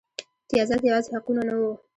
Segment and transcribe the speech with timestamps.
[0.41, 1.71] امتیازات یوازې حقونه نه وو.